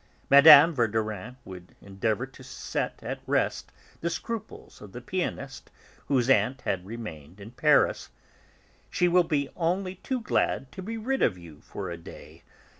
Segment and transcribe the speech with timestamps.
[0.31, 0.71] Mme.
[0.73, 5.69] Verdurin would endeavour to set at rest the scruples of the pianist,
[6.07, 8.09] whose aunt had remained in Paris:
[8.89, 12.41] "She will be only too glad to be rid of you for a day.